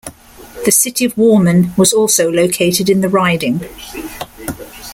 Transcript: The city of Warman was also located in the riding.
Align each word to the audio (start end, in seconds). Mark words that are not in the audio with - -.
The 0.65 0.71
city 0.71 1.05
of 1.05 1.15
Warman 1.15 1.73
was 1.77 1.93
also 1.93 2.27
located 2.31 2.89
in 2.89 3.01
the 3.01 3.07
riding. 3.07 3.61